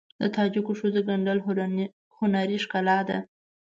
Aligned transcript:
د 0.21 0.23
تاجکو 0.35 0.71
ښځو 0.79 0.99
ګنډل 1.07 1.39
هنري 2.21 2.57
ښکلا 2.63 2.99
ده. 3.09 3.17